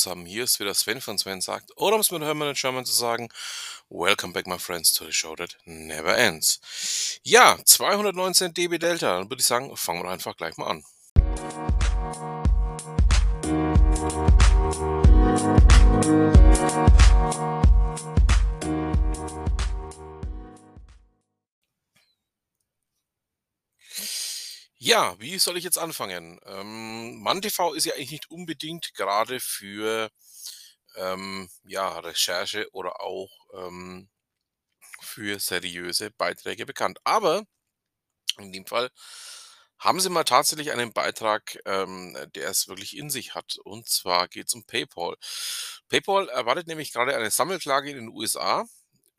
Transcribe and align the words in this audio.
Zusammen, 0.00 0.24
hier 0.24 0.44
ist 0.44 0.58
wieder 0.58 0.72
Sven 0.72 1.02
von 1.02 1.18
Sven 1.18 1.42
sagt, 1.42 1.76
oder 1.76 1.94
um 1.94 2.00
es 2.00 2.10
mit 2.10 2.22
Hermann 2.22 2.48
in 2.48 2.54
German 2.54 2.86
zu 2.86 2.92
sagen, 2.92 3.28
Welcome 3.90 4.32
back 4.32 4.46
my 4.46 4.58
friends 4.58 4.94
to 4.94 5.04
the 5.04 5.12
show 5.12 5.36
that 5.36 5.58
never 5.66 6.16
ends. 6.16 7.18
Ja, 7.22 7.58
219 7.62 8.54
dB 8.54 8.78
Delta, 8.78 9.18
dann 9.18 9.28
würde 9.28 9.40
ich 9.40 9.46
sagen, 9.46 9.76
fangen 9.76 10.02
wir 10.02 10.10
einfach 10.10 10.38
gleich 10.38 10.56
mal 10.56 10.68
an. 10.68 10.84
Ja, 24.82 25.14
wie 25.20 25.38
soll 25.38 25.58
ich 25.58 25.64
jetzt 25.64 25.78
anfangen? 25.78 26.40
Ähm, 26.46 27.20
MannTV 27.22 27.74
ist 27.74 27.84
ja 27.84 27.94
eigentlich 27.94 28.12
nicht 28.12 28.30
unbedingt 28.30 28.94
gerade 28.94 29.38
für 29.38 30.10
ähm, 30.96 31.50
ja, 31.64 31.98
Recherche 32.00 32.68
oder 32.72 33.00
auch 33.02 33.30
ähm, 33.54 34.08
für 35.02 35.40
seriöse 35.40 36.10
Beiträge 36.12 36.66
bekannt. 36.66 36.98
Aber 37.04 37.44
in 38.38 38.52
dem 38.52 38.66
Fall 38.66 38.90
haben 39.78 40.00
sie 40.00 40.10
mal 40.10 40.24
tatsächlich 40.24 40.72
einen 40.72 40.92
Beitrag, 40.92 41.58
ähm, 41.66 42.16
der 42.34 42.48
es 42.50 42.68
wirklich 42.68 42.96
in 42.96 43.10
sich 43.10 43.34
hat. 43.34 43.58
Und 43.64 43.88
zwar 43.88 44.28
geht 44.28 44.48
es 44.48 44.54
um 44.54 44.64
PayPal. 44.66 45.16
PayPal 45.88 46.28
erwartet 46.30 46.66
nämlich 46.68 46.92
gerade 46.92 47.16
eine 47.16 47.30
Sammelklage 47.30 47.90
in 47.90 47.96
den 47.96 48.08
USA 48.10 48.64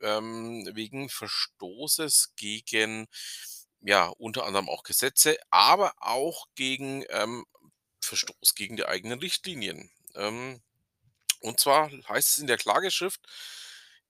ähm, 0.01 0.69
wegen 0.73 1.09
Verstoßes 1.09 2.33
gegen 2.35 3.07
ja, 3.81 4.07
unter 4.17 4.45
anderem 4.45 4.69
auch 4.69 4.83
Gesetze, 4.83 5.37
aber 5.49 5.93
auch 5.97 6.47
gegen 6.55 7.03
ähm, 7.09 7.45
Verstoß 8.01 8.55
gegen 8.55 8.75
die 8.75 8.85
eigenen 8.85 9.19
Richtlinien. 9.19 9.91
Ähm, 10.15 10.61
und 11.41 11.59
zwar 11.59 11.91
heißt 12.09 12.29
es 12.29 12.37
in 12.37 12.47
der 12.47 12.57
Klageschrift, 12.57 13.21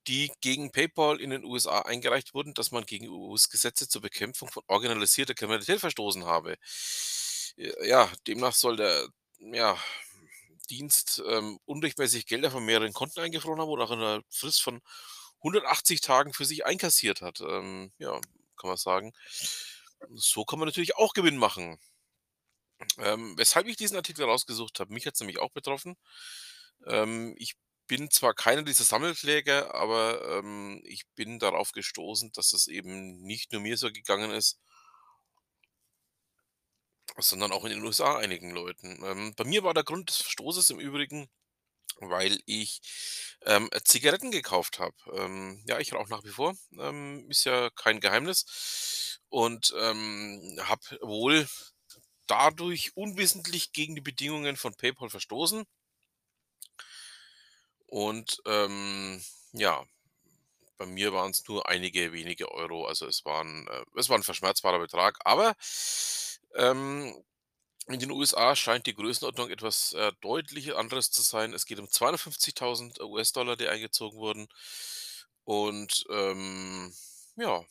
die 0.08 0.31
gegen 0.42 0.72
PayPal 0.72 1.22
in 1.22 1.30
den 1.30 1.45
USA 1.45 1.81
eingereicht 1.81 2.33
wurden, 2.33 2.53
dass 2.53 2.72
man 2.72 2.86
gegen 2.86 3.08
US-Gesetze 3.08 3.88
zur 3.88 4.02
Bekämpfung 4.02 4.49
von 4.49 4.64
organisierter 4.67 5.36
Kriminalität 5.36 5.80
verstoßen 5.80 6.25
habe. 6.25 6.58
Äh, 7.58 7.88
ja, 7.88 8.09
demnach 8.27 8.55
soll 8.55 8.77
der 8.77 9.08
ja, 9.39 9.77
Dienst 10.69 11.22
ähm, 11.27 11.59
unrechtmäßig 11.66 12.25
Gelder 12.25 12.52
von 12.52 12.66
mehreren 12.66 12.94
Konten 12.94 13.19
eingefroren 13.22 13.59
haben 13.59 13.69
oder 13.69 13.83
nach 13.86 13.92
einer 13.92 14.22
Frist 14.30 14.61
von 14.61 14.81
180 15.39 16.02
Tagen 16.02 16.33
für 16.33 16.45
sich 16.45 16.66
einkassiert 16.66 17.22
hat. 17.22 17.42
Ähm, 17.42 17.92
ja, 17.97 18.19
kann 18.62 18.70
man 18.70 18.78
sagen. 18.78 19.14
So 20.16 20.45
kann 20.45 20.59
man 20.59 20.67
natürlich 20.67 20.95
auch 20.95 21.14
Gewinn 21.14 21.38
machen. 21.38 21.80
Ähm, 22.98 23.38
weshalb 23.38 23.67
ich 23.67 23.76
diesen 23.78 23.98
Artikel 23.98 24.26
rausgesucht 24.26 24.80
habe, 24.80 24.94
mich 24.94 25.06
hat 25.06 25.14
es 25.16 25.20
nämlich 25.20 25.40
auch 25.40 25.52
betroffen. 25.52 25.98
Ähm, 26.88 27.36
ich 27.38 27.56
bin 27.88 28.09
zwar 28.09 28.34
keiner 28.34 28.64
dieser 28.64 28.86
Sammelkläger, 28.86 29.76
aber 29.76 30.38
ähm, 30.38 30.82
ich 30.86 31.06
bin 31.16 31.39
darauf 31.39 31.73
gestoßen, 31.73 32.32
dass 32.34 32.54
es 32.54 32.67
eben 32.67 33.22
nicht 33.22 33.52
nur 33.52 33.62
mir 33.62 33.78
so 33.78 33.92
gegangen 33.92 34.32
ist, 34.32 34.59
sondern 37.17 37.52
auch 37.52 37.66
in 37.66 37.72
den 37.72 37.84
USA 37.84 38.17
einigen 38.17 38.52
Leuten. 38.52 39.04
Ähm, 39.04 39.34
bei 39.36 39.44
mir 39.44 39.64
war 39.64 39.73
der 39.73 39.84
Grund 39.84 40.09
des 40.09 40.17
Verstoßes 40.17 40.70
im 40.70 40.80
Übrigen, 40.80 41.30
weil 42.00 42.39
ich 42.45 42.81
ähm, 43.45 43.70
Zigaretten 43.84 44.31
gekauft 44.31 44.80
habe. 44.80 44.95
Ähm, 45.14 45.64
ja, 45.67 45.80
ich 45.80 45.94
rauche 45.94 46.09
nach 46.09 46.23
wie 46.23 46.30
vor, 46.30 46.56
ähm, 46.80 47.30
ist 47.30 47.45
ja 47.45 47.70
kein 47.72 48.00
Geheimnis. 48.00 49.20
Und 49.30 49.73
ähm, 49.80 50.60
habe 50.64 50.99
wohl 51.02 51.48
dadurch 52.27 52.95
unwissentlich 52.95 53.73
gegen 53.73 53.95
die 53.95 54.02
Bedingungen 54.02 54.58
von 54.58 54.76
PayPal 54.76 55.10
verstoßen. 55.10 55.66
Und 57.88 58.42
ähm, 58.45 59.21
ja, 59.52 59.83
bei 60.77 60.86
mir 60.86 61.14
waren 61.14 61.32
es 61.32 61.48
nur 61.48 61.70
einige 61.70 62.11
wenige 62.14 62.52
Euro. 62.52 62.87
Also 62.87 63.05
es 63.05 63.26
waren, 63.26 63.67
äh, 63.67 63.83
es 63.98 64.10
war 64.10 64.17
ein 64.17 64.23
verschmerzbarer 64.23 64.80
Betrag. 64.80 65.20
Aber 65.26 65.55
ähm, 66.55 67.14
in 67.87 67.99
den 67.99 68.11
USA 68.11 68.55
scheint 68.55 68.86
die 68.86 68.95
Größenordnung 68.95 69.49
etwas 69.49 69.93
äh, 69.93 70.11
deutlich 70.21 70.75
anderes 70.75 71.11
zu 71.11 71.21
sein. 71.21 71.53
Es 71.53 71.65
geht 71.65 71.80
um 71.80 71.87
250.000 71.87 73.02
US-Dollar, 73.02 73.55
die 73.58 73.67
eingezogen 73.67 74.19
wurden. 74.19 74.47
Und 75.43 76.05
ähm, 76.09 76.93
ja, 77.36 77.65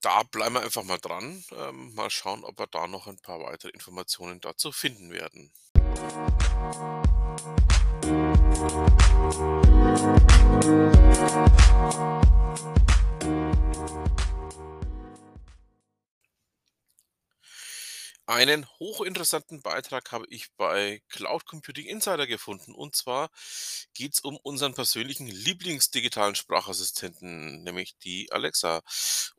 da 0.00 0.22
bleiben 0.24 0.54
wir 0.54 0.62
einfach 0.62 0.84
mal 0.84 0.98
dran. 0.98 1.44
Ähm, 1.52 1.94
mal 1.94 2.10
schauen, 2.10 2.44
ob 2.44 2.58
wir 2.58 2.66
da 2.66 2.86
noch 2.86 3.06
ein 3.06 3.18
paar 3.18 3.40
weitere 3.40 3.70
Informationen 3.70 4.40
dazu 4.40 4.72
finden 4.72 5.10
werden. 5.10 5.52
Einen 18.38 18.68
hochinteressanten 18.78 19.62
Beitrag 19.62 20.12
habe 20.12 20.24
ich 20.28 20.52
bei 20.56 21.02
Cloud 21.08 21.44
Computing 21.44 21.86
Insider 21.86 22.28
gefunden. 22.28 22.72
Und 22.72 22.94
zwar 22.94 23.30
geht 23.94 24.14
es 24.14 24.20
um 24.20 24.36
unseren 24.36 24.74
persönlichen 24.74 25.26
Lieblingsdigitalen 25.26 26.36
Sprachassistenten, 26.36 27.64
nämlich 27.64 27.98
die 27.98 28.30
Alexa. 28.30 28.82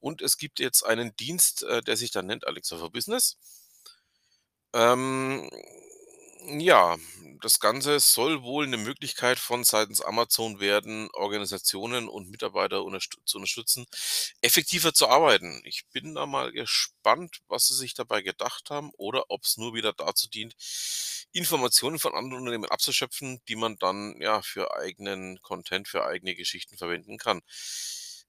Und 0.01 0.21
es 0.21 0.37
gibt 0.37 0.59
jetzt 0.59 0.85
einen 0.85 1.15
Dienst, 1.15 1.63
äh, 1.63 1.81
der 1.81 1.95
sich 1.95 2.11
dann 2.11 2.25
nennt 2.25 2.45
Alexa 2.45 2.77
for 2.77 2.91
Business. 2.91 3.37
Ähm, 4.73 5.49
ja, 6.41 6.97
das 7.41 7.59
Ganze 7.59 7.99
soll 7.99 8.43
wohl 8.43 8.65
eine 8.65 8.77
Möglichkeit 8.77 9.39
von 9.39 9.63
seitens 9.63 10.01
Amazon 10.01 10.59
werden, 10.59 11.09
Organisationen 11.13 12.07
und 12.07 12.29
Mitarbeiter 12.29 12.83
unterstü 12.83 13.17
zu 13.25 13.37
unterstützen, 13.37 13.85
effektiver 14.41 14.93
zu 14.93 15.07
arbeiten. 15.09 15.61
Ich 15.65 15.85
bin 15.91 16.15
da 16.15 16.25
mal 16.25 16.51
gespannt, 16.51 17.41
was 17.47 17.67
sie 17.67 17.75
sich 17.75 17.93
dabei 17.93 18.21
gedacht 18.21 18.69
haben 18.69 18.91
oder 18.97 19.25
ob 19.29 19.43
es 19.43 19.57
nur 19.57 19.73
wieder 19.73 19.93
dazu 19.93 20.29
dient, 20.29 20.55
Informationen 21.31 21.99
von 21.99 22.13
anderen 22.15 22.39
Unternehmen 22.41 22.69
abzuschöpfen, 22.69 23.41
die 23.47 23.55
man 23.55 23.77
dann 23.77 24.19
ja 24.21 24.41
für 24.41 24.73
eigenen 24.75 25.41
Content, 25.41 25.87
für 25.87 26.05
eigene 26.05 26.35
Geschichten 26.35 26.77
verwenden 26.77 27.17
kann. 27.17 27.41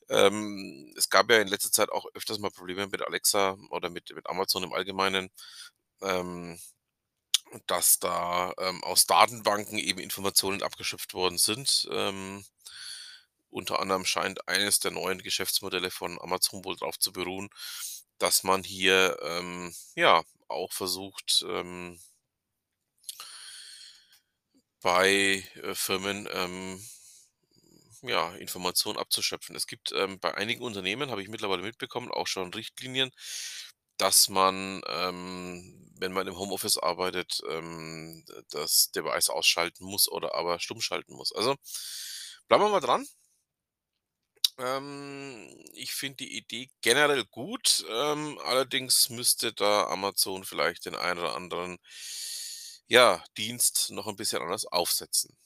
Ähm, 0.09 0.93
es 0.97 1.09
gab 1.09 1.31
ja 1.31 1.41
in 1.41 1.49
letzter 1.49 1.71
Zeit 1.71 1.91
auch 1.91 2.07
öfters 2.15 2.39
mal 2.41 2.51
Probleme 2.51 2.87
mit 2.89 3.03
Alexa 3.03 3.57
oder 3.71 3.91
mit, 3.91 4.13
mit 4.15 4.27
Amazon 4.29 4.65
im 4.65 4.73
Allgemeinen. 4.73 5.31
Ähm, 6.03 6.59
dass 7.67 7.99
da 7.99 8.53
ähm, 8.59 8.83
aus 8.85 9.07
Datenbanken 9.07 9.79
eben 9.79 10.01
Informationen 10.01 10.63
abgeschöpft 10.63 11.15
worden 11.15 11.39
sind. 11.39 11.89
Ähm, 11.91 12.45
unter 13.51 13.81
anderem 13.81 14.05
scheint 14.05 14.47
eines 14.49 14.81
der 14.81 14.93
neuen 14.93 15.19
Geschäftsmodelle 15.23 15.91
von 15.91 16.21
Amazon 16.21 16.65
wohl 16.65 16.77
darauf 16.77 16.99
zu 16.99 17.13
beruhen, 17.13 17.51
dass 18.19 18.45
man 18.45 18.63
hier 18.63 19.19
ähm, 19.23 19.75
ja 19.97 20.23
auch 20.49 20.73
versucht, 20.73 21.45
ähm, 21.49 22.01
bei 24.83 25.45
äh, 25.63 25.75
Firmen 25.75 26.29
ähm, 26.33 26.83
ja, 28.03 28.35
Informationen 28.37 28.99
abzuschöpfen. 28.99 29.55
Es 29.57 29.67
gibt 29.67 29.93
ähm, 29.93 30.19
bei 30.21 30.35
einigen 30.35 30.63
Unternehmen, 30.63 31.11
habe 31.11 31.23
ich 31.23 31.29
mittlerweile 31.29 31.63
mitbekommen, 31.63 32.11
auch 32.11 32.27
schon 32.27 32.53
Richtlinien, 32.55 33.11
dass 33.99 34.29
man, 34.29 34.83
wenn 36.01 36.13
man 36.13 36.27
im 36.27 36.39
Homeoffice 36.39 36.79
arbeitet, 36.79 37.43
ähm, 37.49 38.25
das 38.51 38.91
Device 38.93 39.29
ausschalten 39.29 39.85
muss 39.85 40.11
oder 40.11 40.35
aber 40.35 40.59
stumm 40.59 40.81
schalten 40.81 41.15
muss. 41.15 41.33
Also 41.33 41.57
bleiben 42.49 42.65
wir 42.65 42.71
mal 42.71 42.81
dran. 42.81 43.07
Ähm, 44.59 45.49
ich 45.75 45.93
finde 45.95 46.17
die 46.19 46.37
Idee 46.37 46.71
generell 46.83 47.25
gut. 47.27 47.85
Ähm, 47.89 48.39
allerdings 48.45 49.11
müsste 49.11 49.53
da 49.53 49.87
Amazon 49.87 50.45
vielleicht 50.45 50.87
den 50.87 50.97
einen 50.97 51.21
oder 51.21 51.35
anderen 51.35 51.79
ja, 52.89 53.23
Dienst 53.37 53.91
noch 53.91 54.07
ein 54.09 54.17
bisschen 54.17 54.43
anders 54.43 54.67
aufsetzen. 54.67 55.37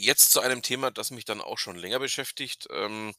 Jetzt 0.00 0.30
zu 0.30 0.40
einem 0.40 0.62
Thema, 0.62 0.92
das 0.92 1.10
mich 1.10 1.24
dann 1.24 1.40
auch 1.40 1.58
schon 1.58 1.74
länger 1.74 1.98
beschäftigt. 1.98 2.68
Ähm, 2.70 3.16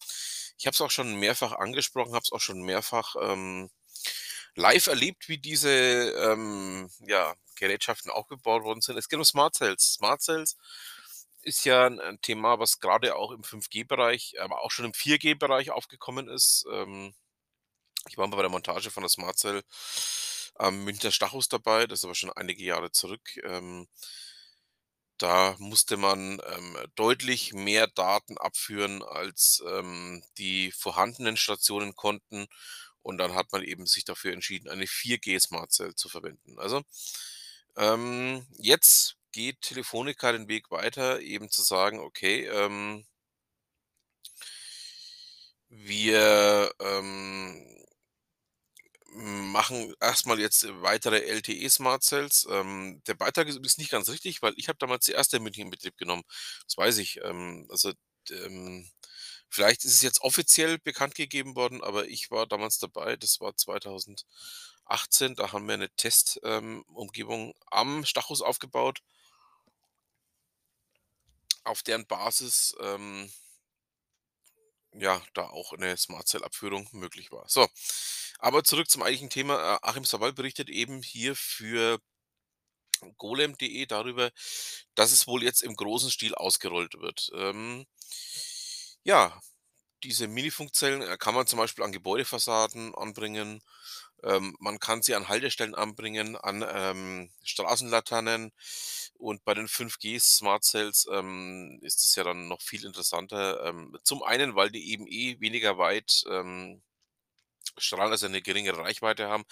ich 0.57 0.65
habe 0.65 0.73
es 0.75 0.79
auch 0.79 0.91
schon 0.91 1.15
mehrfach 1.15 1.51
angesprochen, 1.51 2.13
habe 2.13 2.23
es 2.23 2.31
auch 2.31 2.39
schon 2.39 2.61
mehrfach 2.61 3.17
ähm, 3.21 3.69
live 4.55 4.87
erlebt, 4.87 5.27
wie 5.27 5.37
diese 5.37 5.69
ähm, 5.69 6.89
ja, 7.01 7.35
Gerätschaften 7.55 8.09
aufgebaut 8.09 8.63
worden 8.63 8.79
sind. 8.79 8.97
Es 8.97 9.09
geht 9.09 9.19
um 9.19 9.25
Smart 9.25 9.55
Cells. 9.55 9.95
Smart 9.95 10.21
Cells 10.21 10.55
ist 11.41 11.65
ja 11.65 11.87
ein, 11.87 12.21
Thema, 12.21 12.59
was 12.59 12.79
gerade 12.79 13.17
auch 13.17 13.31
im 13.31 13.41
5G-Bereich, 13.41 14.39
aber 14.39 14.61
auch 14.61 14.71
schon 14.71 14.85
im 14.85 14.93
4G-Bereich 14.93 15.71
aufgekommen 15.71 16.29
ist. 16.29 16.65
Ähm, 16.71 17.13
ich 18.07 18.17
war 18.17 18.25
mal 18.27 18.37
bei 18.37 18.43
der 18.43 18.51
Montage 18.51 18.89
von 18.89 19.03
der 19.03 19.09
Smart 19.09 19.37
Cell 19.37 19.63
am 20.55 20.85
Münchner 20.85 21.11
Stachus 21.11 21.49
dabei, 21.49 21.87
das 21.87 21.99
ist 21.99 22.05
aber 22.05 22.15
schon 22.15 22.31
einige 22.31 22.63
Jahre 22.63 22.91
zurück. 22.91 23.35
Da 25.19 25.55
musste 25.59 25.97
man, 25.97 26.41
ähm, 26.55 26.77
deutlich 26.95 27.53
mehr 27.53 27.87
Daten 27.87 28.37
abführen, 28.37 29.03
als, 29.03 29.61
ähm, 29.67 30.23
die 30.37 30.71
vorhandenen 30.71 31.35
Stationen 31.37 31.93
konnten. 31.95 32.47
Und 33.01 33.17
dann 33.17 33.35
hat 33.35 33.51
man 33.51 33.63
eben 33.63 33.85
sich 33.85 34.05
dafür 34.05 34.33
entschieden, 34.33 34.69
eine 34.69 34.87
4G 34.87 35.39
SmartCell 35.39 35.95
zu 35.95 36.09
verwenden. 36.09 36.57
Also, 36.59 36.83
ähm, 37.77 38.45
jetzt 38.57 39.17
geht 39.33 39.61
Telefonica 39.61 40.31
den 40.31 40.47
Weg 40.47 40.71
weiter, 40.71 41.19
eben 41.21 41.49
zu 41.51 41.63
sagen: 41.63 41.99
„Okay, 41.99 42.45
ähm“ 42.47 43.05
„wir, 45.69 46.71
ähm 46.79 47.78
machen 49.13 49.93
erstmal 50.01 50.39
jetzt 50.39 50.67
weitere 50.81 51.21
LTE 51.25 51.69
SmartCells.“ 51.69 52.47
Ähm, 52.49 53.01
der 53.07 53.15
Beitrag 53.15 53.47
ist 53.47 53.55
übrigens 53.57 53.77
nicht 53.77 53.91
ganz 53.91 54.09
richtig, 54.09 54.41
weil 54.41 54.53
ich 54.57 54.67
habe 54.69 54.77
damals 54.79 55.05
die 55.05 55.13
erste 55.13 55.37
in 55.37 55.43
München 55.43 55.63
in 55.65 55.69
Betrieb 55.71 55.97
genommen. 55.97 56.23
Das 56.65 56.77
weiß 56.77 56.97
ich. 56.99 57.19
Ähm, 57.23 57.67
also, 57.71 57.91
ähm, 58.31 58.89
vielleicht 59.49 59.85
ist 59.85 59.93
es 59.95 60.01
jetzt 60.03 60.21
offiziell 60.21 60.79
bekannt 60.79 61.15
gegeben 61.15 61.55
worden, 61.55 61.83
aber 61.83 62.07
ich 62.07 62.31
war 62.31 62.47
damals 62.47 62.79
dabei. 62.79 63.15
Das 63.17 63.39
war 63.41 63.55
2018. 63.57 65.35
Da 65.35 65.51
haben 65.53 65.67
wir 65.67 65.77
'ne 65.77 65.89
Test 65.97 66.39
ähm, 66.43 66.85
am 67.71 68.05
Stachus 68.05 68.41
aufgebaut 68.41 69.01
auf 71.65 71.83
deren 71.83 72.05
Basis, 72.05 72.75
ähm 72.81 73.29
ja, 74.93 75.21
da 75.33 75.43
auch 75.49 75.73
'ne 75.77 75.95
SmartCell-Abführung 75.97 76.87
möglich 76.93 77.31
war. 77.31 77.45
So, 77.47 77.67
aber 78.39 78.63
zurück 78.63 78.89
zum 78.89 79.03
eigentlichen 79.03 79.29
Thema. 79.29 79.75
Äh, 79.75 79.79
Achim 79.83 80.05
Sawal 80.05 80.33
berichtet 80.33 80.69
eben 80.69 81.03
hier 81.03 81.35
für 81.35 81.99
golem.de 83.17 83.85
darüber, 83.85 84.31
dass 84.95 85.11
es 85.11 85.27
wohl 85.27 85.43
jetzt 85.43 85.61
im 85.61 85.75
großen 85.75 86.11
Stil 86.11 86.35
ausgerollt 86.35 86.95
wird. 86.99 87.29
Ähm, 87.35 87.85
ja, 89.03 89.39
diese 90.03 90.27
Mini-Funkzellen, 90.27 91.01
äh, 91.01 91.17
kann 91.17 91.35
man 91.35 91.47
zum 91.47 91.59
Beispiel 91.59 91.83
an 91.83 91.91
Gebäudefassaden 91.91 92.95
anbringen. 92.95 93.61
Ähm, 94.23 94.55
man 94.59 94.79
kann 94.79 95.01
sie 95.01 95.15
an 95.15 95.29
Haltestellen 95.29 95.75
anbringen, 95.75 96.35
an, 96.35 96.65
ähm, 96.69 97.31
Straßenlaternen. 97.43 98.51
Und 99.17 99.43
bei 99.45 99.53
den 99.53 99.67
5G 99.67 100.19
SmartCells, 100.19 101.07
ähm, 101.11 101.79
ist 101.83 102.03
es 102.03 102.15
ja 102.15 102.23
dann 102.23 102.47
noch 102.47 102.61
viel 102.61 102.85
interessanter. 102.85 103.65
Ähm, 103.65 103.97
zum 104.03 104.23
einen, 104.23 104.55
weil 104.55 104.71
die 104.71 104.91
eben 104.91 105.07
eh 105.07 105.39
weniger 105.39 105.77
weit, 105.77 106.23
ähm, 106.29 106.81
strahlen, 107.81 108.11
also 108.11 108.27
'ne 108.27 108.41
geringere 108.41 108.79
Reichweite 108.79 109.27
haben 109.29 109.45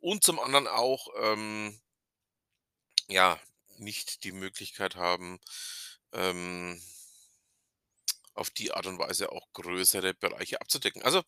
und 0.00 0.24
zum 0.24 0.40
anderen 0.40 0.68
auch, 0.68 1.08
ähm 1.20 1.80
ja, 3.10 3.38
nicht 3.78 4.22
die 4.24 4.30
Möglichkeit 4.32 4.94
haben, 4.96 5.40
ähm 6.12 6.80
auf 8.36 8.50
die 8.50 8.72
Art 8.72 8.86
und 8.86 8.98
Weise 8.98 9.32
auch 9.32 9.46
größere 9.52 10.14
Bereiche 10.14 10.60
abzudecken. 10.60 11.02
Also, 11.02 11.22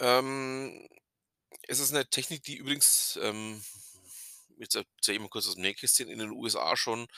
ähm, 0.00 0.88
es 1.68 1.80
ist 1.80 1.92
'ne 1.92 2.08
Technik, 2.08 2.44
die 2.44 2.56
übrigens, 2.56 3.18
ähm, 3.22 3.64
jetzt 4.58 4.76
erzähle 4.76 5.16
ich 5.16 5.22
mal 5.22 5.28
kurz 5.30 5.48
aus 5.48 5.54
dem 5.56 5.62
Nähkästchen, 5.62 6.08
in 6.10 6.18
den 6.20 6.30
USA 6.32 6.76
schon 6.76 7.08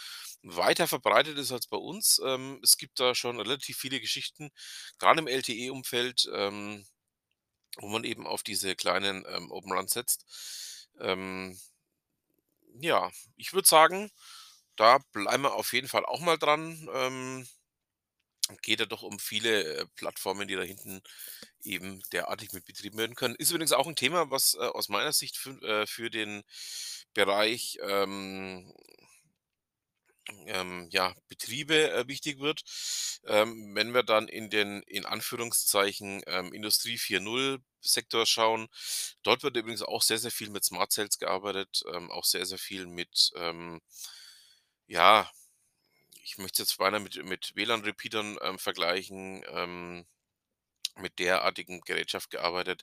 weiter 0.43 0.89
verbreitet 0.89 1.39
ist 1.39 1.53
als 1.53 1.67
bei 1.69 1.77
uns. 1.79 2.21
Ähm, 2.25 2.61
es 2.63 2.79
gibt 2.79 3.01
da 3.01 3.15
schon 3.15 3.39
relativ 3.41 3.79
viele 3.79 4.01
Geschichten, 4.01 4.51
grade 4.99 5.21
im 5.21 5.29
LTE-Umfeld, 5.29 6.29
ähm, 6.35 6.87
wo 7.79 7.89
man 7.89 8.05
eben 8.05 8.27
auf 8.27 8.43
diese 8.43 8.77
kleinen, 8.77 9.25
ähm, 9.29 9.51
Open 9.51 9.73
RAN 9.73 9.89
setzt. 9.89 10.27
Ähm 11.01 11.59
ja, 12.81 13.11
ich 13.37 13.53
würde 13.53 13.69
sagen, 13.69 14.11
da 14.77 14.99
bleiben 15.13 15.45
wir 15.45 15.55
auf 15.55 15.73
jeden 15.73 15.89
Fall 15.89 16.05
auch 16.07 16.21
mal 16.21 16.39
dran. 16.39 16.89
Ähm, 16.95 17.47
geht 18.63 18.81
ja 18.81 18.87
doch 18.87 19.03
um 19.03 19.19
viele, 19.19 19.65
äh, 19.81 19.87
Plattformen, 19.97 20.47
die 20.49 20.55
da 20.57 20.63
hinten 20.63 21.01
eben 21.63 22.03
derartig 22.13 22.53
mit 22.53 22.65
betrieben 22.65 22.99
werden 22.99 23.17
können. 23.17 23.35
Ist 23.37 23.51
übrigens 23.51 23.73
auch 23.73 23.87
'n 23.89 23.97
Thema, 23.97 24.31
was, 24.31 24.55
äh, 24.55 24.59
aus 24.59 24.89
meiner 24.89 25.13
Sicht 25.13 25.37
fün 25.37 25.63
äh, 25.63 25.87
für 25.87 26.11
den 26.11 26.43
Bereich, 27.15 27.79
ähm 27.83 28.73
ähm, 30.47 30.89
ja, 30.91 31.15
Betriebe, 31.29 31.91
äh, 31.93 32.09
wichtig 32.09 32.41
wird. 32.41 32.63
Ähm, 33.27 33.75
wenn 33.75 33.93
wir 33.95 34.03
dann 34.03 34.29
in 34.29 34.51
den, 34.51 34.83
in 34.83 35.07
Anführungszeichen, 35.07 36.23
ähm, 36.27 36.53
Industrie 36.53 36.99
4.0 36.99 37.59
Sektor 37.81 38.27
schauen, 38.27 38.69
dort 39.23 39.43
wird 39.43 39.57
übrigens 39.57 39.83
auch 39.83 40.03
sehr, 40.03 40.19
sehr 40.19 40.31
viel 40.31 40.51
mit 40.51 40.65
SmartCells 40.65 41.19
gearbeitet, 41.19 41.83
ähm, 41.93 42.11
auch 42.11 42.25
sehr, 42.25 42.47
sehr 42.47 42.59
viel 42.59 42.87
mit, 42.87 43.31
ähm 43.37 43.81
ja, 44.89 45.31
ich 46.23 46.39
möchte 46.39 46.63
jetzt 46.63 46.79
beinahe 46.79 47.01
mit 47.01 47.25
mit 47.25 47.53
WLAN-Repeatern, 47.57 48.39
ähm, 48.43 48.59
vergleichen, 48.59 49.45
mit 50.97 51.19
derartigen 51.19 51.81
Gerätschaft 51.83 52.31
gearbeitet, 52.31 52.83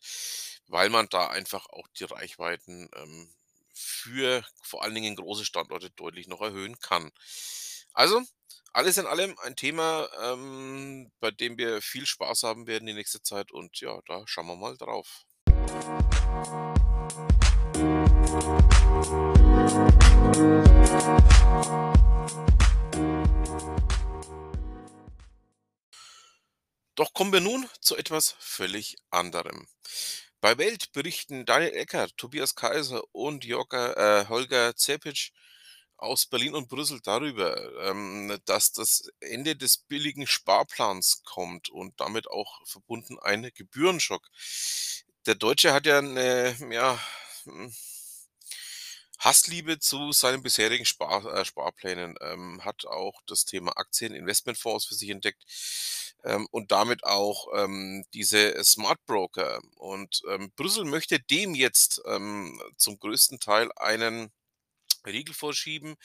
weil 0.67 0.89
man 0.89 1.07
da 1.09 1.27
einfach 1.27 1.67
auch 1.69 1.87
die 1.99 2.03
Reichweiten, 2.05 2.89
für 4.03 4.43
vor 4.61 4.83
allen 4.83 4.95
Dingen 4.95 5.15
große 5.15 5.45
Standorte 5.45 5.89
deutlich 5.91 6.27
noch 6.27 6.41
erhöhen 6.41 6.77
kann. 6.79 7.11
Also, 7.93 8.21
alles 8.73 8.97
in 8.97 9.05
allem 9.05 9.37
ein 9.43 9.55
Thema, 9.55 10.09
ähm, 10.21 11.11
bei 11.19 11.31
dem 11.31 11.57
wir 11.57 11.81
viel 11.81 12.05
Spaß 12.05 12.43
haben 12.43 12.67
werden 12.67 12.87
die 12.87 12.93
nächste 12.93 13.21
Zeit 13.21 13.51
und 13.51 13.79
ja, 13.79 13.99
da 14.07 14.23
schauen 14.25 14.47
wir 14.47 14.55
mal 14.55 14.77
drauf. 14.77 15.23
Doch 26.95 27.13
kommen 27.13 27.33
wir 27.33 27.41
nun 27.41 27.67
zu 27.79 27.95
etwas 27.95 28.35
völlig 28.39 28.97
anderem. 29.09 29.67
Bei 30.43 30.57
Welt 30.57 30.91
berichten 30.91 31.45
Daniel 31.45 31.71
Eckert, 31.73 32.17
Tobias 32.17 32.53
Kaiser 32.53 33.01
und 33.13 33.45
Jogger 33.45 33.95
äh, 33.95 34.27
Holger 34.27 34.75
Zepitsch 34.75 35.31
aus 35.95 36.25
Berlin 36.25 36.53
und 36.53 36.67
Brüssel 36.67 36.99
darüber, 37.01 37.55
ähm, 37.89 38.37
dass 38.43 38.73
das 38.73 39.07
Ende 39.21 39.55
des 39.55 39.77
billigen 39.77 40.27
Sparplans 40.27 41.23
kommt 41.23 41.69
und 41.69 41.97
damit 42.01 42.29
auch 42.29 42.59
verbunden 42.67 43.17
ein 43.19 43.49
Gebührenschock. 43.55 44.27
Der 45.25 45.35
Deutsche 45.35 45.71
hat 45.71 45.85
ja 45.85 46.01
'ne, 46.01 46.57
ja, 46.69 46.99
hm 47.45 47.73
Hassliebe 49.19 49.79
zu 49.79 50.11
seinen 50.11 50.43
bisherigen 50.43 50.85
Spar 50.85 51.25
äh, 51.33 51.45
Sparplänen, 51.45 52.15
ähm, 52.21 52.63
hat 52.65 52.85
auch 52.85 53.21
das 53.25 53.45
Thema 53.45 53.71
Aktien, 53.77 54.13
Investmentfonds 54.13 54.85
für 54.85 54.95
sich 54.95 55.09
entdeckt, 55.09 55.43
ähm, 56.23 56.47
und 56.51 56.71
damit 56.71 57.03
auch, 57.03 57.47
ähm, 57.55 58.03
diese 58.13 58.61
Smart 58.63 58.99
Broker. 59.05 59.61
Und, 59.75 60.21
ähm, 60.29 60.51
Brüssel 60.55 60.85
möchte 60.85 61.19
dem 61.19 61.55
jetzt, 61.55 62.01
ähm, 62.05 62.61
zum 62.77 62.97
größten 62.99 63.39
Teil 63.39 63.69
einen 63.77 64.31
Riegel 65.05 65.33
vorschieben 65.35 65.95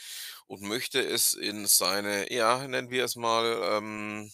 und 0.46 0.62
möchte 0.62 1.00
es 1.00 1.32
in 1.34 1.66
seine, 1.66 2.32
ja, 2.32 2.66
nennen 2.68 2.90
wir 2.90 3.04
es 3.04 3.16
mal, 3.16 3.60
ähm 3.78 4.30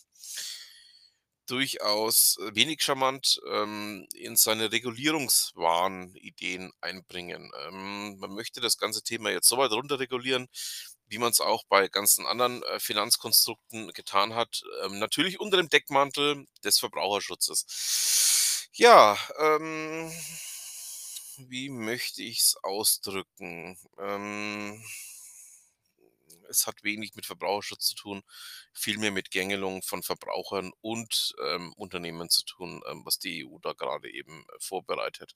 durchaus, 1.47 2.39
wenig 2.55 2.83
charmant, 2.83 3.39
ähm, 3.51 4.07
in 4.15 4.35
seine 4.37 4.73
Regulierungswahn-Ideen 4.73 6.73
einbringen. 6.81 7.51
Ähm, 7.67 8.17
man 8.19 8.33
möchte 8.35 8.61
das 8.63 8.79
ganze 8.79 9.03
Thema 9.03 9.31
jetzt 9.31 9.49
so 9.49 9.59
weit 9.59 9.73
runterregulieren, 9.73 10.49
wie 11.15 11.19
man's 11.19 11.41
auch 11.41 11.63
bei 11.69 11.87
ganzen 11.89 12.27
anderen, 12.27 12.63
äh, 12.65 12.81
Finanzkonstrukten 12.81 13.93
getan 13.93 14.35
hat, 14.35 14.63
ähm, 14.85 14.99
natürlich 14.99 15.39
unter 15.41 15.57
dem 15.59 15.69
Deckmantel 15.69 16.47
des 16.65 16.79
Verbraucherschutzes. 16.81 18.69
Ja, 18.73 19.17
ähm, 19.39 20.11
wie 21.39 21.69
möchte 21.69 22.23
ich's 22.23 22.57
ausdrücken? 22.63 23.79
Ähm 23.99 24.83
es 26.49 26.67
hat 26.67 26.83
wenig 26.85 27.15
mit 27.15 27.27
Verbraucherschutz 27.27 27.87
zu 27.87 27.95
tun, 27.95 28.23
vielmehr 28.73 29.11
mit 29.11 29.31
Gängelung 29.31 29.83
von 29.83 30.03
Verbrauchern 30.03 30.73
und, 30.81 31.35
ähm, 31.45 31.73
Unternehmen 31.75 32.29
zu 32.29 32.45
tun, 32.45 32.83
ähm, 32.89 33.03
was 33.05 33.19
die 33.19 33.45
EU 33.45 33.59
da 33.61 33.73
grade 33.73 34.11
eben, 34.13 34.45
äh, 34.49 34.57
vorbereitet. 34.61 35.35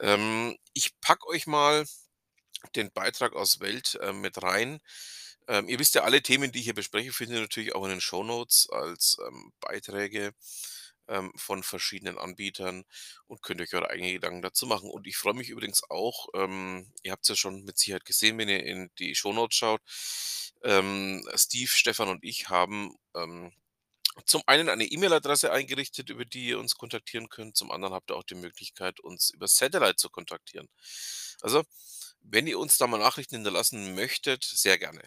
Ähm, 0.00 0.56
ich 0.72 0.98
packe 1.00 1.26
euch 1.28 1.46
mal 1.46 1.84
den 2.76 2.90
Beitrag 2.92 3.34
aus 3.34 3.60
Welt, 3.60 3.98
äh, 4.02 4.12
mit 4.12 4.42
rein. 4.42 4.80
Ähm, 5.48 5.68
ihr 5.68 5.78
wisst 5.78 5.94
ja, 5.94 6.04
alle 6.04 6.22
Themen, 6.22 6.52
die 6.52 6.60
ich 6.60 6.64
hier 6.66 6.74
bespreche, 6.74 7.12
findet 7.12 7.36
ihr 7.36 7.42
natürlich 7.42 7.74
auch 7.74 7.84
in 7.84 7.90
den 7.90 8.00
Shownotes 8.00 8.68
als, 8.70 9.18
ähm, 9.26 9.52
Beiträge, 9.60 10.32
ähm, 11.08 11.32
von 11.36 11.62
verschiedenen 11.62 12.18
Anbietern 12.18 12.84
und 13.26 13.42
könnt 13.42 13.60
euch 13.60 13.74
eure 13.74 13.90
eigenen 13.90 14.14
Gedanken 14.14 14.42
dazu 14.42 14.66
machen. 14.66 14.90
Und 14.90 15.06
ich 15.06 15.16
freue 15.16 15.34
mich 15.34 15.50
übrigens 15.50 15.82
auch, 15.90 16.28
ähm, 16.34 16.92
ihr 17.02 17.12
habt's 17.12 17.28
ja 17.28 17.36
schon 17.36 17.64
mit 17.64 17.78
Sicherheit 17.78 18.04
gesehen, 18.04 18.38
wenn 18.38 18.48
ihr 18.48 18.64
in 18.64 18.90
die 18.98 19.14
Shownotes 19.14 19.56
schaut. 19.56 19.82
Ähm, 20.62 21.26
Steve, 21.34 21.68
Stefan 21.68 22.08
und 22.08 22.24
ich 22.24 22.48
haben, 22.48 22.96
ähm, 23.14 23.52
zum 24.26 24.42
einen 24.46 24.68
eine 24.68 24.84
E-Mail-Adresse 24.84 25.52
eingerichtet, 25.52 26.08
über 26.10 26.24
die 26.24 26.48
ihr 26.48 26.58
uns 26.60 26.76
kontaktieren 26.76 27.28
könnt. 27.28 27.56
Zum 27.56 27.70
anderen 27.72 27.94
habt 27.94 28.10
ihr 28.10 28.16
auch 28.16 28.22
die 28.24 28.36
Möglichkeit, 28.36 29.00
uns 29.00 29.30
über 29.30 29.48
Satellite 29.48 29.96
zu 29.96 30.08
kontaktieren. 30.08 30.68
Also, 31.42 31.64
wenn 32.24 32.46
ihr 32.46 32.58
uns 32.58 32.78
da 32.78 32.86
mal 32.86 32.98
Nachrichten 32.98 33.36
hinterlassen 33.36 33.94
möchtet, 33.94 34.42
sehr 34.44 34.78
gerne. 34.78 35.02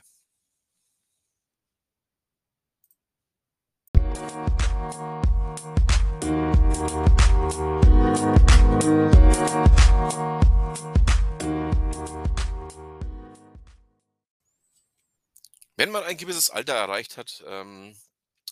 Wenn 15.76 15.92
man 15.92 16.04
ein 16.04 16.18
gewisses 16.18 16.50
Alter 16.50 16.74
erreicht 16.74 17.18
hat, 17.18 17.44
ähm, 17.46 17.96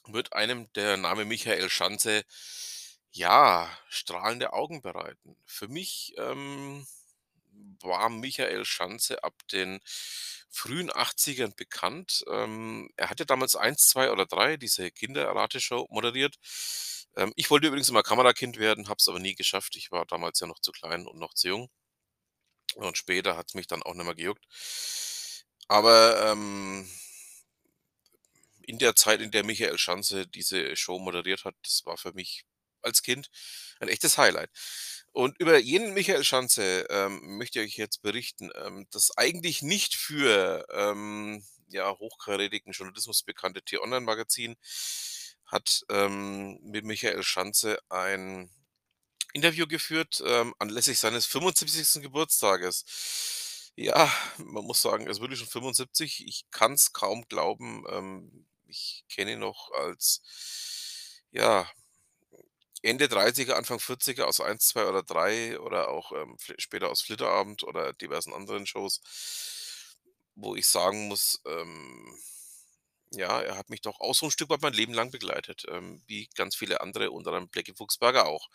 wird 0.07 0.33
einem 0.33 0.71
der 0.73 0.97
Name 0.97 1.25
Michael 1.25 1.69
Schanze, 1.69 2.23
ja, 3.11 3.69
strahlende 3.89 4.53
Augen 4.53 4.81
bereiten. 4.81 5.35
Für 5.45 5.67
mich, 5.67 6.13
ähm, 6.17 6.85
war 7.81 8.09
Michael 8.09 8.65
Schanze 8.65 9.23
ab 9.23 9.35
den 9.51 9.79
frühen 10.49 10.91
80ern 10.91 11.55
bekannt. 11.55 12.23
Ähm, 12.29 12.89
er 12.97 13.09
hatte 13.09 13.25
damals 13.25 13.55
1, 13.55 13.87
2 13.87 14.11
oder 14.11 14.25
3 14.25 14.57
diese 14.57 14.91
Kinderrateshow 14.91 15.87
moderiert. 15.89 16.35
Ähm, 17.17 17.33
ich 17.35 17.49
wollte 17.51 17.67
übrigens 17.67 17.89
immer 17.89 18.03
Kamerakind 18.03 18.57
werden, 18.59 18.87
habe 18.89 18.97
es 18.99 19.07
aber 19.07 19.19
nie 19.19 19.35
geschafft. 19.35 19.75
Ich 19.75 19.91
war 19.91 20.05
damals 20.05 20.39
ja 20.39 20.47
noch 20.47 20.59
zu 20.59 20.71
klein 20.71 21.05
und 21.07 21.19
noch 21.19 21.33
zu 21.33 21.49
jung. 21.49 21.69
Und 22.75 22.97
später 22.97 23.35
hat's 23.37 23.53
mich 23.53 23.67
dann 23.67 23.83
auch 23.83 23.93
nicht 23.93 24.05
mehr 24.05 24.15
gejuckt. 24.15 24.45
Aber, 25.67 26.31
ähm 26.31 26.87
in 28.67 28.77
der 28.79 28.95
Zeit, 28.95 29.21
in 29.21 29.31
der 29.31 29.43
Michael 29.43 29.77
Schanze 29.77 30.27
diese 30.27 30.75
Show 30.75 30.99
moderiert 30.99 31.45
hat, 31.45 31.55
das 31.63 31.85
war 31.85 31.97
für 31.97 32.13
mich 32.13 32.45
als 32.81 33.01
Kind 33.01 33.29
ein 33.79 33.87
echtes 33.89 34.17
Highlight. 34.17 34.49
Und 35.15 35.39
über 35.39 35.57
jenen 35.57 35.93
Michael 35.93 36.25
Schanze, 36.25 36.87
ähm, 36.89 37.37
möchte 37.37 37.61
ich 37.61 37.67
euch 37.67 37.77
jetzt 37.77 38.01
berichten, 38.01 38.51
ähm, 38.53 38.85
das 38.91 39.17
eigentlich 39.17 39.61
nicht 39.61 39.95
für, 39.95 40.65
ähm, 40.69 41.41
ja, 41.69 41.97
hochkarätigen 41.97 42.73
Journalismus 42.73 43.23
bekannte 43.23 43.61
T-Online-Magazin 43.61 44.57
hat, 45.45 45.85
ähm, 45.89 46.59
mit 46.63 46.83
Michael 46.83 47.23
Schanze 47.23 47.79
ein 47.87 48.51
Interview 49.31 49.67
geführt, 49.67 50.21
ähm, 50.25 50.53
anlässlich 50.59 50.99
seines 50.99 51.25
75. 51.25 52.01
Geburtstages. 52.01 53.71
Ja, 53.77 54.11
man 54.37 54.65
muss 54.65 54.81
sagen, 54.81 55.07
ist 55.07 55.21
wirklich 55.21 55.39
schon 55.39 55.47
75. 55.47 56.25
Ich 56.27 56.45
kann's 56.51 56.91
kaum 56.91 57.25
glauben. 57.29 57.85
Ähm, 57.89 58.47
ich 58.67 59.05
kenne 59.07 59.33
ihn 59.33 59.39
noch 59.39 59.71
als, 59.71 60.21
ja, 61.31 61.69
Ende 62.85 63.07
30er, 63.09 63.57
Anfang 63.57 63.79
40er 63.79 64.27
aus 64.27 64.41
1, 64.41 64.67
2 64.69 64.85
oder 64.87 65.03
3 65.03 65.59
oder 65.59 65.89
auch, 65.89 66.11
ähm, 66.13 66.37
später 66.59 66.89
aus 66.91 67.01
Flitterabend 67.01 67.63
oder 67.63 67.93
diversen 67.93 68.33
anderen 68.33 68.65
Shows, 68.67 69.01
wo 70.35 70.55
ich 70.55 70.67
sagen 70.67 71.07
muss, 71.07 71.41
ähm, 71.47 72.17
ja, 73.11 73.41
er 73.41 73.57
hat 73.57 73.69
mich 73.69 73.81
doch 73.81 74.01
auch 74.01 74.15
so 74.15 74.25
'n 74.27 74.31
Stück 74.31 74.49
weit 74.49 74.61
mein 74.61 74.73
Leben 74.73 74.93
lang 74.93 75.11
begleitet, 75.11 75.65
ähm, 75.69 76.01
wie 76.07 76.27
ganz 76.35 76.55
viele 76.55 76.81
andere, 76.81 77.11
unter 77.11 77.29
anderem 77.31 77.49
Blackie 77.49 77.73
Fuchsberger 77.75 78.27
auch. 78.27 78.49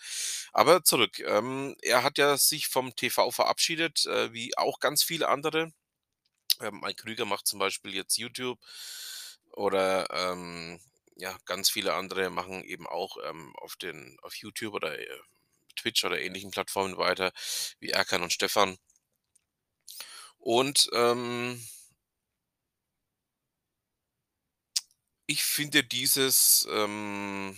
Aber 0.52 0.84
zurück, 0.84 1.20
ähm, 1.20 1.76
er 1.82 2.02
hat 2.04 2.18
ja 2.18 2.36
sich 2.38 2.68
vom 2.68 2.94
TV 2.96 3.30
verabschiedet, 3.32 4.06
äh, 4.06 4.32
wie 4.34 4.56
auch 4.58 4.80
ganz 4.80 5.02
viele 5.04 5.28
andere. 5.28 5.72
Ähm, 6.60 6.80
Mike 6.82 7.02
Krüger 7.04 7.24
macht 7.26 7.46
zum 7.48 7.58
Beispiel 7.60 7.94
jetzt 7.94 8.18
YouTube 8.18 8.58
oder, 9.52 10.08
ähm, 10.12 10.80
ja, 11.20 11.36
ganz 11.46 11.70
viele 11.70 11.94
andere 11.94 12.30
machen 12.30 12.64
eben 12.64 12.86
auch, 12.88 13.16
ähm, 13.28 13.54
auf 13.58 13.76
den 13.76 14.18
auf 14.22 14.34
YouTube 14.36 14.74
oder, 14.74 14.98
äh, 14.98 15.06
Twitch 15.76 16.04
oder 16.04 16.20
ähnlichen 16.20 16.50
Plattformen 16.52 16.96
weiter, 16.98 17.32
wie 17.80 17.90
Erkan 17.90 18.22
und 18.22 18.32
Stefan. 18.32 18.78
Und, 20.40 20.88
ähm 20.94 21.60
ich 25.28 25.42
finde 25.44 25.84
dieses, 25.84 26.66
ähm 26.72 27.56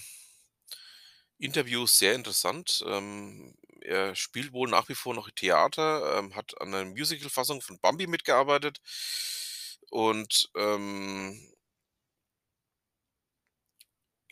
Interview 1.41 1.87
sehr 1.87 2.15
interessant. 2.15 2.85
Ähm, 2.87 3.55
er 3.81 4.15
spielt 4.15 4.53
wohl 4.53 4.69
nach 4.69 4.89
wie 4.89 4.95
vor 4.95 5.15
noch 5.15 5.29
Theater, 5.31 6.19
ähm, 6.19 6.35
hat 6.37 6.61
an 6.61 6.71
'ner 6.71 6.85
Musicalfassung 6.85 7.61
von 7.63 7.79
Bambi 7.81 8.07
mitgearbeitet 8.07 8.79
und, 9.93 10.49
ähm 10.57 11.52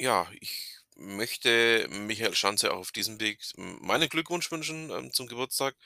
ja, 0.00 0.26
ich 0.40 0.78
möchte 0.96 1.86
Michael 1.90 2.34
Schanze 2.34 2.72
auch 2.72 2.78
auf 2.78 2.92
diesem 2.92 3.20
Weg 3.20 3.38
meinen 3.56 4.08
Glückwunsch 4.08 4.50
wünschen, 4.50 4.90
ähm, 4.90 5.12
zum 5.12 5.26
Geburtstag 5.28 5.76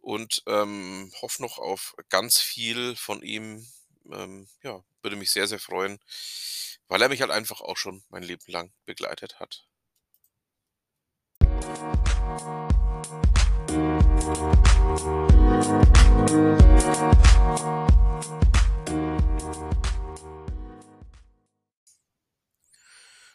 und, 0.00 0.42
ähm, 0.46 1.12
hoffe 1.20 1.42
noch 1.42 1.58
auf 1.58 1.94
ganz 2.08 2.40
viel 2.40 2.96
von 2.96 3.22
ihm. 3.22 3.66
Ähm, 4.10 4.48
ja, 4.62 4.82
würde 5.02 5.16
mich 5.16 5.30
sehr, 5.30 5.46
sehr 5.46 5.58
freuen, 5.58 5.98
weil 6.88 7.02
er 7.02 7.08
mich 7.08 7.20
halt 7.20 7.30
einfach 7.30 7.60
auch 7.60 7.76
schon 7.76 8.02
mein 8.08 8.22
Leben 8.22 8.44
lang 8.46 8.72
begleitet 8.86 9.40
hat. 9.40 9.66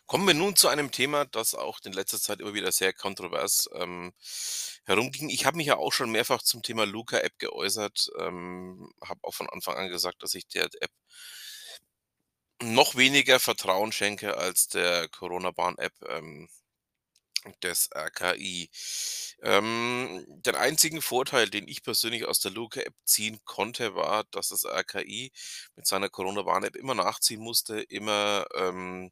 Kommen 0.09 0.25
wir 0.25 0.33
nun 0.33 0.55
zu 0.55 0.69
einem 0.69 0.89
Thema, 0.91 1.25
das 1.25 1.53
auch 1.53 1.77
in 1.85 1.93
letzter 1.93 2.19
Zeit 2.19 2.39
immer 2.39 2.55
wieder 2.55 2.71
sehr 2.71 2.93
kontrovers, 2.93 3.69
ähm, 3.75 4.11
herumging. 4.85 5.29
Ich 5.29 5.45
habe 5.45 5.57
mich 5.57 5.67
ja 5.67 5.77
auch 5.77 5.93
schon 5.93 6.09
mehrfach 6.09 6.41
zum 6.41 6.63
Thema 6.63 6.87
Luka-App 6.87 7.37
geäußert, 7.37 8.09
ähm, 8.17 8.91
habe 9.05 9.19
auch 9.21 9.35
von 9.35 9.47
Anfang 9.51 9.75
an 9.77 9.89
gesagt, 9.89 10.23
dass 10.23 10.33
ich 10.33 10.47
der 10.47 10.63
App 10.63 10.89
noch 12.63 12.95
weniger 12.95 13.39
Vertrauen 13.39 13.91
schenke 13.91 14.35
als 14.35 14.67
der 14.67 15.09
Corona-Warn-App, 15.09 15.93
ähm, 16.07 16.49
des 17.61 17.89
RKI. 17.95 18.69
Ähm, 19.43 20.25
den 20.27 20.55
einzigen 20.55 21.03
Vorteil, 21.03 21.51
den 21.51 21.67
ich 21.67 21.83
persönlich 21.83 22.25
aus 22.25 22.39
der 22.39 22.51
Luka-App 22.51 22.95
ziehen 23.05 23.39
konnte, 23.45 23.93
war, 23.93 24.23
dass 24.31 24.49
das 24.49 24.65
RKI 24.65 25.31
mit 25.75 25.85
seiner 25.85 26.09
Corona-Warn-App 26.09 26.75
immer 26.75 26.95
nachziehen 26.95 27.41
musste, 27.41 27.79
immer, 27.81 28.47
ähm, 28.55 29.11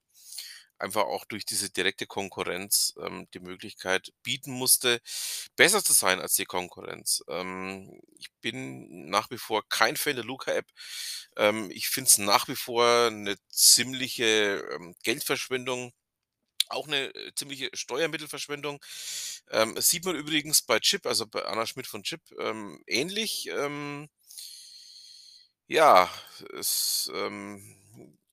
einfach 0.79 1.03
auch 1.05 1.25
durch 1.25 1.45
diese 1.45 1.69
direkte 1.71 2.07
Konkurrenz, 2.07 2.93
ähm, 3.01 3.27
die 3.33 3.39
Möglichkeit 3.39 4.13
bieten 4.23 4.51
musste, 4.51 4.99
besser 5.55 5.83
zu 5.83 5.93
sein 5.93 6.19
als 6.21 6.35
die 6.35 6.45
Konkurrenz. 6.45 7.23
Ähm, 7.29 8.01
ich 8.19 8.29
bin 8.41 9.09
nach 9.09 9.29
wie 9.31 9.37
vor 9.39 9.63
kein 9.69 9.97
Fan 9.97 10.15
der 10.15 10.25
Luka-App. 10.25 10.67
Ähm, 11.37 11.71
ich 11.71 11.89
finde 11.89 12.09
es 12.09 12.17
nach 12.19 12.47
wie 12.49 12.55
vor 12.55 13.09
'ne 13.11 13.37
ziemliche, 13.49 14.63
ähm, 14.75 14.95
Geldverschwendung, 15.03 15.93
auch 16.69 16.87
'ne, 16.87 17.13
äh, 17.15 17.33
ziemliche 17.35 17.69
Steuermittelverschwendung. 17.73 18.79
Ähm, 19.51 19.75
das 19.75 19.89
sieht 19.89 20.05
man 20.05 20.15
übrigens 20.17 20.61
bei 20.63 20.79
CHIP, 20.81 21.05
also 21.07 21.27
bei 21.27 21.45
Anna 21.45 21.65
Schmidt 21.67 21.87
von 21.87 22.03
CHIP, 22.03 22.21
ähm, 22.39 22.81
ähnlich. 22.87 23.47
Ähm 23.49 24.09
ja, 25.69 26.09
es, 26.57 27.11
ähm, 27.13 27.61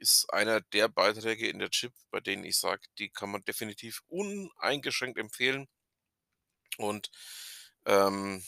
ist 0.04 0.32
einer 0.32 0.60
der 0.60 0.88
Beiträge 0.88 1.48
in 1.48 1.58
der 1.58 1.70
CHIP, 1.70 1.92
bei 2.10 2.20
denen 2.20 2.44
ich 2.44 2.58
sage, 2.58 2.82
die 2.98 3.08
kann 3.10 3.30
man 3.30 3.42
definitiv 3.44 4.02
uneingeschränkt 4.08 5.18
empfehlen. 5.18 5.66
Und, 6.78 7.10
ähm, 7.86 8.44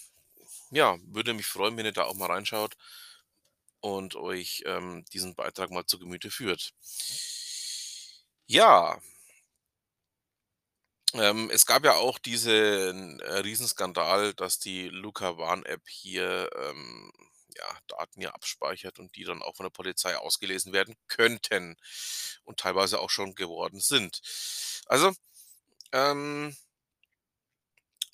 ja, 0.70 0.98
würde 1.04 1.34
mich 1.34 1.46
freuen, 1.46 1.76
wenn 1.76 1.86
ihr 1.86 1.92
da 1.92 2.04
auch 2.04 2.14
mal 2.14 2.26
reinschaut 2.30 2.76
und 3.80 4.16
euch, 4.16 4.62
ähm, 4.66 5.04
diesen 5.12 5.34
Beitrag 5.34 5.70
mal 5.70 5.86
zu 5.86 5.98
Gemüte 5.98 6.30
führt. 6.30 6.72
Ja. 8.48 8.98
Ähm, 11.14 11.50
es 11.52 11.66
gab 11.66 11.84
ja 11.84 11.94
auch 11.94 12.18
diesen, 12.18 13.20
äh, 13.20 13.38
Riesenskandal, 13.38 14.34
dass 14.34 14.58
die 14.58 14.88
Luka-Warn-App 14.88 15.82
hier, 15.88 16.50
ähm, 16.56 17.12
ja, 17.56 17.78
Daten 17.88 18.20
ja 18.20 18.30
abspeichert 18.30 18.98
und 18.98 19.16
die 19.16 19.24
dann 19.24 19.42
auch 19.42 19.56
von 19.56 19.64
der 19.64 19.70
Polizei 19.70 20.16
ausgelesen 20.16 20.72
werden 20.72 20.96
könnten 21.08 21.76
und 22.44 22.60
teilweise 22.60 23.00
auch 23.00 23.10
schon 23.10 23.34
geworden 23.34 23.80
sind. 23.80 24.20
Also, 24.86 25.12
ähm 25.92 26.56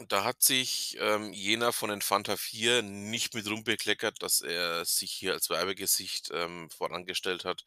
da 0.08 0.24
hat 0.24 0.42
sich, 0.42 0.96
ähm, 1.00 1.32
jener 1.32 1.72
von 1.72 1.90
den 1.90 2.02
Fanta 2.02 2.36
4 2.36 2.82
nicht 2.82 3.34
mit 3.34 3.46
Ruhm 3.48 3.64
bekleckert, 3.64 4.22
dass 4.22 4.40
er 4.40 4.84
sich 4.84 5.12
hier 5.12 5.32
als 5.32 5.50
Werbegesicht, 5.50 6.30
ähm, 6.32 6.70
vorangestellt 6.70 7.44
hat. 7.44 7.64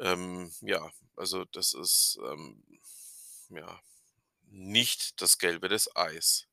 Ähm, 0.00 0.52
ja, 0.60 0.90
also 1.16 1.44
das 1.46 1.74
ist, 1.74 2.18
ähm, 2.24 2.62
ja, 3.50 3.80
nicht 4.50 5.20
das 5.20 5.38
Gelbe 5.38 5.68
des 5.68 5.94
Eis. 5.96 6.46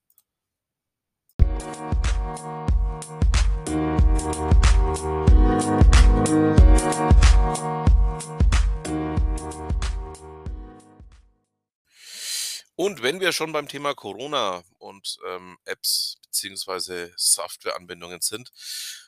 Und 12.75 13.03
wenn 13.03 13.19
wir 13.19 13.33
schon 13.33 13.51
beim 13.51 13.67
Thema 13.67 13.93
Corona 13.93 14.63
und, 14.77 15.17
ähm, 15.27 15.57
Apps 15.65 16.15
beziehungsweise 16.23 17.11
Softwareanwendungen 17.17 18.21
sind, 18.21 18.51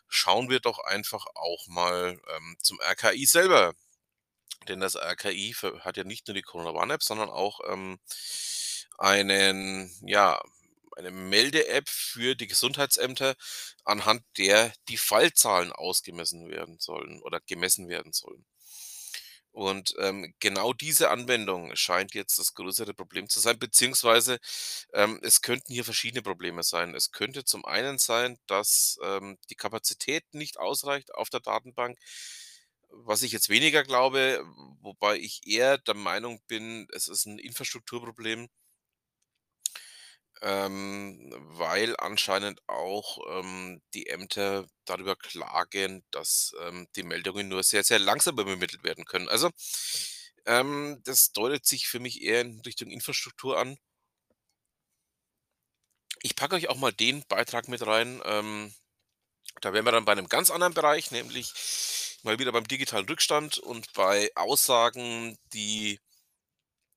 schauen 0.09 0.49
wir 0.49 0.59
doch 0.59 0.79
einfach 0.79 1.25
auch 1.35 1.67
mal, 1.67 2.19
ähm, 2.35 2.57
zum 2.61 2.81
RKI 2.81 3.25
selber. 3.25 3.73
Denn 4.67 4.81
das 4.81 4.97
RKI 4.97 5.53
hat 5.79 5.95
ja 5.95 6.03
nicht 6.03 6.27
nur 6.27 6.35
die 6.35 6.41
Corona-Warn-App, 6.41 7.01
sondern 7.01 7.29
auch, 7.29 7.61
ähm, 7.69 7.99
einen 8.97 9.89
ja, 10.05 10.41
eine 10.97 11.11
Melde-App 11.11 11.89
für 11.89 12.35
die 12.35 12.47
Gesundheitsämter, 12.47 13.35
anhand 13.85 14.23
der 14.37 14.73
die 14.89 14.97
Fallzahlen 14.97 15.71
ausgemessen 15.71 16.49
werden 16.49 16.79
sollen 16.79 17.21
oder 17.21 17.39
gemessen 17.41 17.89
werden 17.89 18.13
sollen. 18.13 18.45
Und, 19.55 19.93
ähm, 19.99 20.33
genau 20.39 20.71
diese 20.73 21.09
Anwendung 21.09 21.75
scheint 21.75 22.13
jetzt 22.13 22.39
das 22.39 22.53
größere 22.53 22.93
Problem 22.93 23.27
zu 23.27 23.39
sein, 23.41 23.59
beziehungsweise, 23.59 24.37
ähm, 24.93 25.19
es 25.23 25.41
könnten 25.41 25.73
hier 25.73 25.83
verschiedene 25.83 26.21
Probleme 26.21 26.63
sein. 26.63 26.95
Es 26.95 27.11
könnte 27.11 27.43
zum 27.43 27.65
einen 27.65 27.97
sein, 27.99 28.37
dass, 28.47 28.97
ähm, 29.03 29.37
die 29.49 29.55
Kapazität 29.55 30.23
nicht 30.33 30.57
ausreicht 30.57 31.13
auf 31.15 31.29
der 31.29 31.41
Datenbank, 31.41 31.97
was 32.89 33.23
ich 33.23 33.31
jetzt 33.33 33.49
weniger 33.49 33.83
glaube, 33.83 34.43
wobei 34.81 35.17
ich 35.17 35.41
eher 35.45 35.77
der 35.79 35.95
Meinung 35.95 36.39
bin, 36.47 36.87
es 36.93 37.07
ist 37.09 37.25
'n 37.27 37.37
Infrastrukturproblem 37.39 38.47
ähm, 40.41 41.31
weil 41.57 41.95
anscheinend 41.97 42.61
auch, 42.67 43.19
ähm, 43.29 43.81
die 43.93 44.07
Ämter 44.07 44.65
darüber 44.85 45.15
klagen, 45.15 46.03
dass, 46.11 46.53
ähm, 46.61 46.87
die 46.95 47.03
Meldungen 47.03 47.47
nur 47.49 47.63
sehr, 47.63 47.83
sehr 47.83 47.99
langsam 47.99 48.39
übermittelt 48.39 48.83
werden 48.83 49.05
können. 49.05 49.29
Also, 49.29 49.49
ähm, 50.45 51.01
das 51.05 51.31
deutet 51.33 51.65
sich 51.65 51.87
für 51.87 51.99
mich 51.99 52.21
eher 52.23 52.41
in 52.41 52.61
Richtung 52.61 52.89
Infrastruktur 52.91 53.57
an. 53.59 53.77
Ich 56.23 56.35
packe 56.35 56.55
euch 56.55 56.69
auch 56.69 56.77
mal 56.77 56.91
den 56.91 57.23
Beitrag 57.27 57.67
mit 57.67 57.85
rein, 57.85 58.21
ähm, 58.25 58.73
da 59.61 59.73
wären 59.73 59.85
wir 59.85 59.91
dann 59.93 60.05
bei 60.05 60.15
'nem 60.15 60.29
ganz 60.29 60.51
anderen 60.51 60.73
Bereich, 60.75 61.11
nämlich 61.11 61.53
mal 62.23 62.39
wieder 62.39 62.51
beim 62.53 62.67
digitalen 62.67 63.07
Rückstand 63.07 63.59
und 63.59 63.93
bei 63.93 64.31
Aussagen, 64.35 65.37
die 65.53 65.99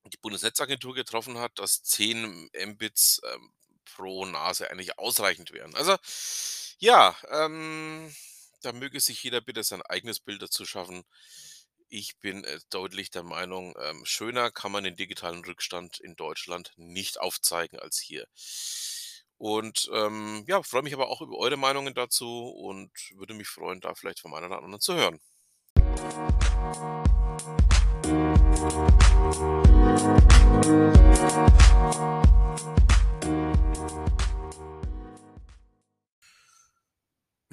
die 0.05 0.17
Bundesnetzagentur 0.17 0.93
getroffen 0.93 1.37
hat, 1.37 1.57
dass 1.59 1.83
10 1.83 2.49
Mbits, 2.53 3.21
ähm, 3.33 3.51
pro 3.85 4.25
Nase 4.25 4.69
eigentlich 4.69 4.97
ausreichend 4.99 5.51
wären. 5.51 5.75
Also, 5.75 5.95
ja, 6.79 7.15
ähm, 7.31 8.13
da 8.61 8.73
möge 8.73 8.99
sich 8.99 9.23
jeder 9.23 9.41
bitte 9.41 9.63
sein 9.63 9.81
eigenes 9.83 10.19
Bild 10.19 10.41
dazu 10.41 10.65
schaffen. 10.65 11.03
Ich 11.87 12.17
bin, 12.17 12.43
äh, 12.43 12.59
deutlich 12.69 13.11
der 13.11 13.23
Meinung, 13.23 13.75
ähm, 13.79 14.05
schöner 14.05 14.51
kann 14.51 14.71
man 14.71 14.83
den 14.83 14.95
digitalen 14.95 15.43
Rückstand 15.45 15.99
in 15.99 16.15
Deutschland 16.15 16.73
nicht 16.75 17.19
aufzeigen 17.19 17.79
als 17.79 17.99
hier. 17.99 18.27
Und, 19.37 19.89
ähm, 19.93 20.45
ja, 20.47 20.63
freue 20.63 20.83
mich 20.83 20.93
aber 20.93 21.09
auch 21.09 21.21
über 21.21 21.37
eure 21.37 21.57
Meinungen 21.57 21.93
dazu 21.93 22.47
und 22.49 22.91
würde 23.15 23.33
mich 23.33 23.47
freuen, 23.47 23.81
da 23.81 23.93
vielleicht 23.93 24.19
vom 24.19 24.33
einen 24.33 24.47
oder 24.47 24.57
anderen 24.57 24.81
zu 24.81 24.95
hören. 24.95 25.19
Wir 28.55 28.61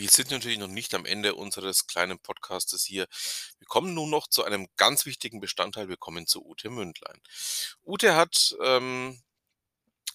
sind 0.08 0.30
natürlich 0.30 0.58
noch 0.58 0.68
nicht 0.68 0.94
am 0.94 1.04
Ende 1.04 1.34
unseres 1.34 1.88
kleinen 1.88 2.20
Podcastes 2.20 2.84
hier. 2.84 3.08
Wir 3.58 3.66
kommen 3.66 3.94
nun 3.94 4.10
noch 4.10 4.28
zu 4.28 4.44
einem 4.44 4.68
ganz 4.76 5.04
wichtigen 5.04 5.40
Bestandteil. 5.40 5.88
Wir 5.88 5.96
kommen 5.96 6.28
zu 6.28 6.44
Ute 6.46 6.70
Mündlein. 6.70 7.20
Ute 7.84 8.14
hat, 8.14 8.54
ähm, 8.62 9.20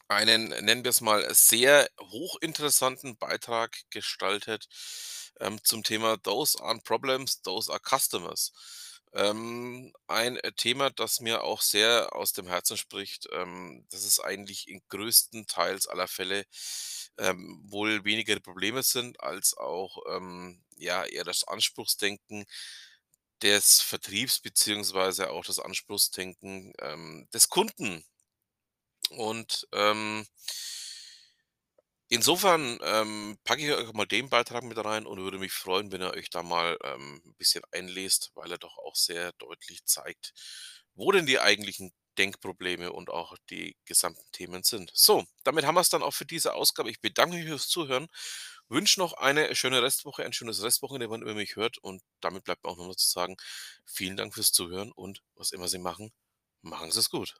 einen, 0.07 0.47
nennen 0.47 0.85
wir 0.85 0.91
es 0.91 1.01
mal, 1.01 1.27
sehr 1.33 1.89
hochinteressanten 1.99 3.17
Beitrag 3.17 3.77
gestaltet, 3.89 4.69
ähm, 5.41 5.61
zum 5.65 5.83
Thema 5.83 6.17
„Those 6.17 6.57
aren't 6.59 6.85
problems, 6.85 7.41
those 7.41 7.69
are 7.69 7.81
customers“. 7.81 8.53
Ähm, 9.13 9.93
ein, 10.07 10.37
äh, 10.37 10.51
Thema, 10.53 10.89
das 10.91 11.21
mir 11.21 11.43
auch 11.43 11.61
sehr 11.61 12.13
aus 12.15 12.33
dem 12.33 12.47
Herzen 12.47 12.77
spricht, 12.77 13.27
ähm, 13.31 13.85
dass 13.89 14.03
es 14.03 14.19
eigentlich 14.19 14.67
in 14.67 14.81
größtenteils 14.89 15.87
aller 15.87 16.07
Fälle, 16.07 16.45
ähm, 17.17 17.61
wohl 17.65 18.03
weniger 18.05 18.39
Probleme 18.39 18.83
sind 18.83 19.19
als 19.21 19.55
auch, 19.57 19.97
ähm, 20.09 20.63
ja, 20.77 21.05
eher 21.05 21.23
das 21.23 21.45
Anspruchsdenken 21.47 22.45
des 23.41 23.81
Vertriebs 23.81 24.39
beziehungsweise 24.39 25.31
auch 25.31 25.45
das 25.45 25.59
Anspruchsdenken, 25.59 26.73
ähm, 26.81 27.27
des 27.33 27.49
Kunden. 27.49 28.03
Und, 29.11 29.67
ähm 29.73 30.27
insofern, 32.09 32.79
ähm, 32.83 33.37
packe 33.43 33.63
ich 33.65 33.71
euch 33.73 33.93
mal 33.93 34.05
den 34.05 34.29
Beitrag 34.29 34.63
mit 34.63 34.77
rein 34.83 35.05
und 35.05 35.19
würde 35.21 35.39
mich 35.39 35.53
freuen, 35.53 35.91
wenn 35.91 36.01
ihr 36.01 36.11
euch 36.13 36.29
da 36.29 36.43
mal, 36.43 36.77
ähm, 36.83 37.21
'n 37.25 37.33
bisschen 37.35 37.63
einlest, 37.71 38.31
weil 38.35 38.51
er 38.51 38.57
doch 38.59 38.77
auch 38.79 38.95
sehr 38.95 39.33
deutlich 39.33 39.85
zeigt, 39.85 40.33
wo 40.95 41.11
denn 41.11 41.25
die 41.25 41.39
eigentlichen 41.39 41.91
Denkprobleme 42.17 42.91
und 42.93 43.09
auch 43.11 43.35
die 43.51 43.77
gesamten 43.85 44.23
Themen 44.31 44.63
sind. 44.63 44.91
So, 44.95 45.25
damit 45.43 45.65
haben 45.65 45.75
wir's 45.75 45.89
dann 45.89 46.01
auch 46.03 46.13
für 46.15 46.25
diese 46.25 46.53
Ausgabe. 46.55 46.89
Ich 46.89 46.99
bedanke 47.01 47.35
mich 47.37 47.45
fürs 47.47 47.67
Zuhören, 47.69 48.07
wünsche 48.69 48.99
noch 48.99 49.13
eine 49.13 49.55
schöne 49.55 49.83
Restwoche, 49.83 50.25
ein 50.25 50.33
schönes 50.33 50.63
Restwochenende, 50.63 51.09
wann 51.11 51.21
immer 51.21 51.35
mich 51.35 51.55
hört 51.57 51.77
und 51.79 52.01
damit 52.21 52.43
bleibt 52.45 52.63
mir 52.63 52.71
auch 52.71 52.77
nur 52.77 52.87
noch 52.87 52.95
zu 52.95 53.07
sagen: 53.09 53.37
Vielen 53.85 54.17
Dank 54.17 54.33
fürs 54.33 54.51
Zuhören 54.51 54.91
und 54.93 55.21
was 55.35 55.51
immer 55.51 55.67
Sie 55.67 55.77
machen, 55.79 56.11
machen 56.63 56.91
Sie's 56.91 57.09
gut. 57.11 57.37